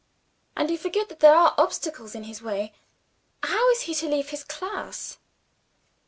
"And 0.57 0.71
you 0.71 0.79
forget 0.79 1.09
that 1.09 1.19
there 1.19 1.35
are 1.35 1.53
obstacles 1.59 2.15
in 2.15 2.23
his 2.23 2.41
way. 2.41 2.73
How 3.43 3.69
is 3.69 3.81
he 3.81 3.93
to 3.93 4.07
leave 4.09 4.29
his 4.29 4.43
class?" 4.43 5.19